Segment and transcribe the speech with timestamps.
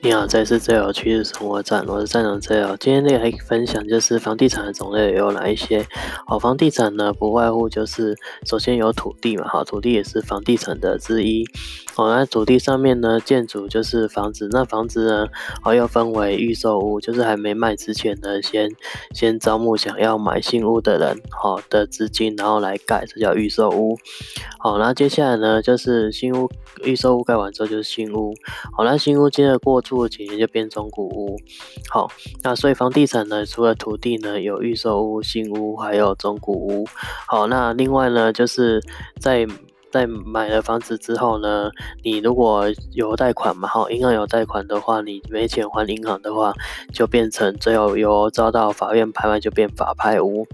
[0.00, 5.84] 你好，这里是最有趣的生活站，我是站长 J 今天来分享就是房地产的种类有哪一些？
[6.24, 8.16] 好，房地产呢不外乎就是
[8.46, 11.44] 首先有土地嘛，好，土地也是房地产的之一。
[11.96, 15.26] 好，那土地上面呢，建筑就是房子，那房子呢，
[15.62, 18.70] 好又分为预售屋，就是还没卖之前呢，先
[19.12, 23.98] 先招募想要买新屋的人，好的资金，然后来盖，这叫预售屋。
[24.60, 26.48] 好，那接下来呢，就是新屋
[26.84, 28.32] 预售屋盖完之后就是新屋。
[28.72, 29.82] 好，那新屋接着过。
[29.88, 31.40] 住了几年就变中古屋，
[31.88, 32.10] 好，
[32.42, 36.86] 那所以房地产呢，除了土地呢，有预售屋、新屋，还有中古屋，
[37.26, 38.82] 好，那另外呢，就是
[39.18, 39.46] 在
[39.90, 41.70] 在买了房子之后呢，
[42.02, 46.52] 你如果有贷款嘛，好，银行有贷款的话，你没钱还银行的话，
[46.92, 50.46] 就变成最后由遭到法院拍卖就变法拍屋。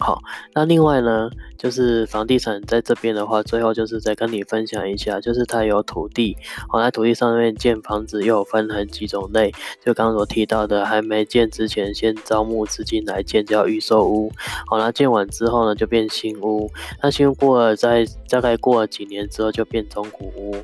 [0.00, 0.22] 好，
[0.54, 6.36] 那另外呢，就是房地产在这边的话，最后就是再跟你分享一下，就是它有土地，
[6.68, 9.52] 好，在土地上面建房子又有分很几种类，
[9.84, 14.30] 就刚刚所提到的，还没建之前先招募资金来建叫预售屋，
[14.68, 16.70] 好，那建完之后呢就变新屋，
[17.02, 20.56] 那新屋过了再大概过几年之后就变中古屋。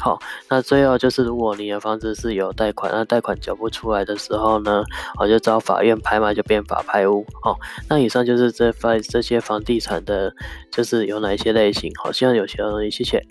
[0.00, 4.82] 好，那最后就是，如果你的房子是有贷款，那贷款缴不出来的时候呢，
[5.20, 7.24] 我就找法院拍卖，就变法拍屋。
[7.42, 7.56] 好，
[7.88, 10.34] 那以上就是这房这些房地产的，
[10.70, 11.92] 就是有哪一些类型。
[12.02, 13.24] 好，希望有学到东西，谢谢。